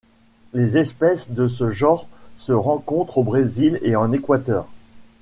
Les 0.53 0.77
espèces 0.79 1.29
de 1.29 1.47
ce 1.47 1.69
genre 1.69 2.07
se 2.39 2.53
rencontrent 2.53 3.19
au 3.19 3.23
Brésil 3.23 3.77
et 3.83 3.95
en 3.95 4.11
Équateur. 4.11 4.67